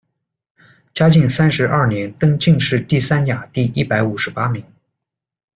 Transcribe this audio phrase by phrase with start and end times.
[0.95, 4.63] 嘉靖三十二年，登进士第三甲第一百五十八名。